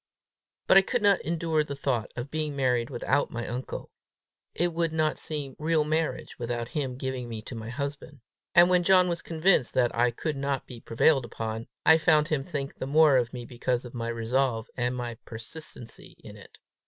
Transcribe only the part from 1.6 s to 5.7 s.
the thought of being married without my uncle: it would not seem